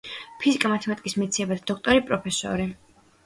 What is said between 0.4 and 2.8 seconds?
ფიზიკა-მათემატიკის მეცნიერებათა დოქტორი, პროფესორი.